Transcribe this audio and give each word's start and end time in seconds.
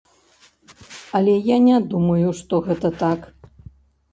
Але 1.19 1.35
я 1.49 1.57
не 1.67 1.77
думаю, 1.91 2.27
што 2.39 2.63
гэта 2.71 2.87
так. 3.03 3.19